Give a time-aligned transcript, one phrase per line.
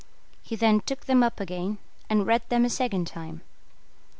[0.41, 1.77] He then took them up again,
[2.09, 3.43] and read them a second time.